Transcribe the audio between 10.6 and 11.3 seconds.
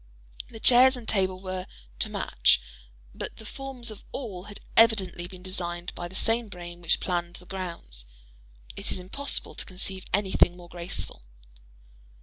graceful.